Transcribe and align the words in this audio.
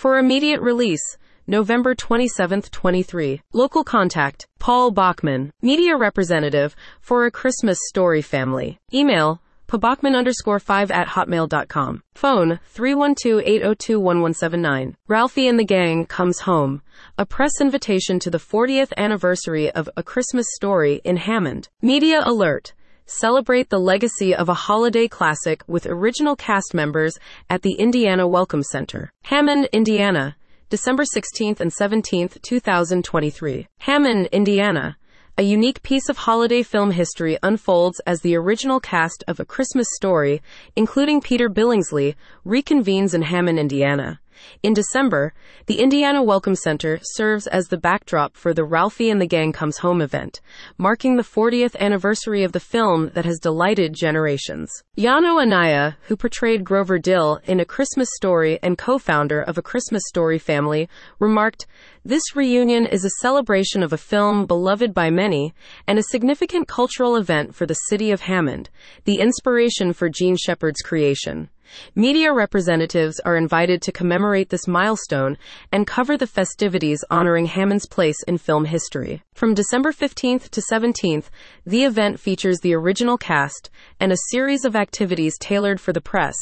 For 0.00 0.16
immediate 0.16 0.62
release, 0.62 1.18
November 1.46 1.94
27, 1.94 2.62
23. 2.62 3.42
Local 3.52 3.84
contact, 3.84 4.46
Paul 4.58 4.92
Bachmann, 4.92 5.52
media 5.60 5.94
representative 5.94 6.74
for 7.02 7.26
A 7.26 7.30
Christmas 7.30 7.78
Story 7.86 8.22
Family. 8.22 8.78
Email, 8.94 9.42
pabachmann 9.68 10.16
underscore 10.16 10.58
5 10.58 10.90
at 10.90 11.08
hotmail.com. 11.08 12.02
Phone 12.14 12.60
312-802-1179. 12.74 14.94
Ralphie 15.06 15.46
and 15.46 15.58
the 15.58 15.64
Gang 15.64 16.06
comes 16.06 16.40
home. 16.40 16.80
A 17.18 17.26
press 17.26 17.60
invitation 17.60 18.18
to 18.20 18.30
the 18.30 18.38
40th 18.38 18.94
anniversary 18.96 19.70
of 19.70 19.90
A 19.98 20.02
Christmas 20.02 20.46
Story 20.54 21.02
in 21.04 21.18
Hammond. 21.18 21.68
Media 21.82 22.22
alert. 22.24 22.72
Celebrate 23.12 23.70
the 23.70 23.80
legacy 23.80 24.36
of 24.36 24.48
a 24.48 24.54
holiday 24.54 25.08
classic 25.08 25.64
with 25.66 25.84
original 25.84 26.36
cast 26.36 26.72
members 26.72 27.18
at 27.50 27.62
the 27.62 27.72
Indiana 27.72 28.28
Welcome 28.28 28.62
Center. 28.62 29.10
Hammond, 29.24 29.68
Indiana. 29.72 30.36
December 30.68 31.02
16th 31.02 31.58
and 31.58 31.72
17th, 31.72 32.40
2023. 32.40 33.66
Hammond, 33.80 34.28
Indiana. 34.30 34.96
A 35.36 35.42
unique 35.42 35.82
piece 35.82 36.08
of 36.08 36.18
holiday 36.18 36.62
film 36.62 36.92
history 36.92 37.36
unfolds 37.42 38.00
as 38.06 38.20
the 38.20 38.36
original 38.36 38.78
cast 38.78 39.24
of 39.26 39.40
A 39.40 39.44
Christmas 39.44 39.88
Story, 39.96 40.40
including 40.76 41.20
Peter 41.20 41.48
Billingsley, 41.48 42.14
reconvenes 42.46 43.12
in 43.12 43.22
Hammond, 43.22 43.58
Indiana. 43.58 44.20
In 44.62 44.74
December, 44.74 45.32
the 45.66 45.80
Indiana 45.80 46.22
Welcome 46.22 46.54
Center 46.54 46.98
serves 47.02 47.46
as 47.46 47.68
the 47.68 47.76
backdrop 47.76 48.36
for 48.36 48.52
the 48.52 48.64
Ralphie 48.64 49.10
and 49.10 49.20
the 49.20 49.26
Gang 49.26 49.52
Comes 49.52 49.78
Home 49.78 50.00
event, 50.00 50.40
marking 50.78 51.16
the 51.16 51.22
40th 51.22 51.76
anniversary 51.76 52.42
of 52.42 52.52
the 52.52 52.60
film 52.60 53.10
that 53.14 53.24
has 53.24 53.38
delighted 53.38 53.94
generations. 53.94 54.70
Yano 54.96 55.40
Anaya, 55.40 55.96
who 56.02 56.16
portrayed 56.16 56.64
Grover 56.64 56.98
Dill 56.98 57.40
in 57.44 57.60
A 57.60 57.64
Christmas 57.64 58.08
Story 58.14 58.58
and 58.62 58.76
co-founder 58.76 59.40
of 59.40 59.58
A 59.58 59.62
Christmas 59.62 60.02
Story 60.06 60.38
family, 60.38 60.88
remarked, 61.18 61.66
this 62.04 62.34
reunion 62.34 62.86
is 62.86 63.04
a 63.04 63.10
celebration 63.20 63.82
of 63.82 63.92
a 63.92 63.98
film 63.98 64.46
beloved 64.46 64.94
by 64.94 65.10
many 65.10 65.52
and 65.86 65.98
a 65.98 66.02
significant 66.04 66.66
cultural 66.66 67.16
event 67.16 67.54
for 67.54 67.66
the 67.66 67.74
city 67.74 68.10
of 68.10 68.22
Hammond, 68.22 68.70
the 69.04 69.20
inspiration 69.20 69.92
for 69.92 70.08
Jean 70.08 70.36
Shepherd's 70.36 70.80
creation. 70.80 71.50
Media 71.94 72.32
representatives 72.32 73.20
are 73.20 73.36
invited 73.36 73.82
to 73.82 73.92
commemorate 73.92 74.48
this 74.48 74.66
milestone 74.66 75.36
and 75.72 75.86
cover 75.86 76.16
the 76.16 76.26
festivities 76.26 77.04
honoring 77.10 77.46
Hammond's 77.46 77.86
place 77.86 78.22
in 78.26 78.38
film 78.38 78.64
history. 78.64 79.22
From 79.34 79.54
December 79.54 79.92
15th 79.92 80.48
to 80.50 80.60
17th, 80.60 81.30
the 81.64 81.84
event 81.84 82.20
features 82.20 82.60
the 82.60 82.74
original 82.74 83.16
cast 83.16 83.70
and 83.98 84.12
a 84.12 84.28
series 84.30 84.64
of 84.64 84.76
activities 84.76 85.38
tailored 85.38 85.80
for 85.80 85.92
the 85.92 86.00
press, 86.00 86.36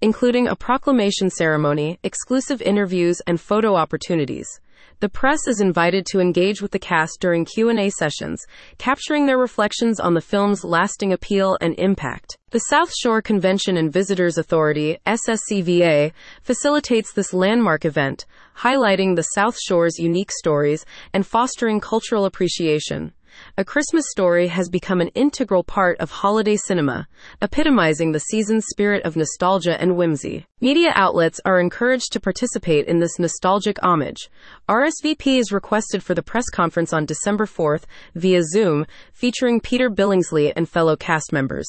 including 0.00 0.48
a 0.48 0.56
proclamation 0.56 1.30
ceremony, 1.30 1.98
exclusive 2.02 2.62
interviews, 2.62 3.20
and 3.26 3.40
photo 3.40 3.74
opportunities. 3.74 4.60
The 5.00 5.08
press 5.08 5.48
is 5.48 5.60
invited 5.60 6.04
to 6.06 6.20
engage 6.20 6.60
with 6.60 6.72
the 6.72 6.78
cast 6.78 7.18
during 7.20 7.44
Q&A 7.44 7.90
sessions, 7.90 8.44
capturing 8.76 9.24
their 9.26 9.38
reflections 9.38 9.98
on 9.98 10.14
the 10.14 10.20
film's 10.20 10.64
lasting 10.64 11.12
appeal 11.12 11.56
and 11.60 11.74
impact. 11.78 12.36
The 12.50 12.58
South 12.60 12.92
Shore 12.94 13.22
Convention 13.22 13.78
and 13.78 13.92
Visitors 13.92 14.38
Authority, 14.38 14.98
SSCVA, 15.06 16.12
facilitates 16.42 17.12
this 17.12 17.32
landmark 17.32 17.84
event, 17.84 18.26
highlighting 18.58 19.16
the 19.16 19.22
South 19.34 19.56
Shore's 19.58 19.98
unique 19.98 20.30
stories 20.30 20.84
and 21.12 21.26
fostering 21.26 21.80
cultural 21.80 22.26
appreciation. 22.26 23.13
A 23.56 23.64
Christmas 23.64 24.04
Story 24.10 24.48
has 24.48 24.68
become 24.68 25.00
an 25.00 25.08
integral 25.08 25.64
part 25.64 25.98
of 26.00 26.10
holiday 26.10 26.56
cinema, 26.56 27.08
epitomizing 27.40 28.12
the 28.12 28.20
season's 28.20 28.66
spirit 28.66 29.04
of 29.04 29.16
nostalgia 29.16 29.80
and 29.80 29.96
whimsy. 29.96 30.46
Media 30.60 30.92
outlets 30.94 31.40
are 31.44 31.60
encouraged 31.60 32.12
to 32.12 32.20
participate 32.20 32.86
in 32.86 33.00
this 33.00 33.18
nostalgic 33.18 33.78
homage. 33.82 34.30
RSVP 34.68 35.38
is 35.38 35.52
requested 35.52 36.02
for 36.02 36.14
the 36.14 36.22
press 36.22 36.48
conference 36.50 36.92
on 36.92 37.06
December 37.06 37.46
4th 37.46 37.84
via 38.14 38.42
Zoom, 38.42 38.86
featuring 39.12 39.60
Peter 39.60 39.90
Billingsley 39.90 40.52
and 40.56 40.68
fellow 40.68 40.96
cast 40.96 41.32
members. 41.32 41.66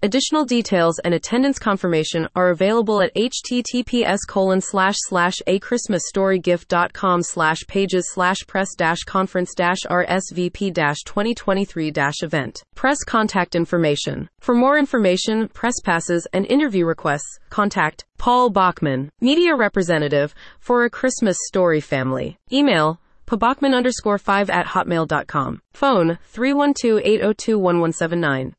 Additional 0.00 0.44
details 0.44 1.00
and 1.00 1.12
attendance 1.12 1.58
confirmation 1.58 2.28
are 2.36 2.50
available 2.50 3.00
at 3.02 3.12
https 3.16 4.18
colon 4.28 4.60
slash 4.60 4.94
slash 4.96 5.34
a 5.48 5.58
christmasstorygift.com 5.58 7.22
slash 7.24 7.66
pages 7.66 8.08
slash 8.12 8.46
press 8.46 8.68
dash 8.76 9.00
conference 9.00 9.54
dash 9.56 9.78
rsvp 9.90 10.72
dash 10.72 10.98
2023 11.04 11.90
dash 11.90 12.22
event. 12.22 12.62
Press 12.76 12.98
contact 13.02 13.56
information. 13.56 14.28
For 14.38 14.54
more 14.54 14.78
information, 14.78 15.48
press 15.48 15.74
passes, 15.84 16.28
and 16.32 16.46
interview 16.46 16.86
requests, 16.86 17.40
contact 17.50 18.04
Paul 18.18 18.50
Bachmann, 18.50 19.10
media 19.20 19.56
representative 19.56 20.32
for 20.60 20.84
a 20.84 20.90
Christmas 20.90 21.36
story 21.48 21.80
family. 21.80 22.38
Email 22.52 23.00
pabachmann 23.26 23.74
underscore 23.74 24.18
5 24.18 24.48
at 24.48 24.66
hotmail.com. 24.66 25.60
Phone 25.72 26.18
312 26.22 27.00
802 27.04 27.58
1179. 27.58 28.54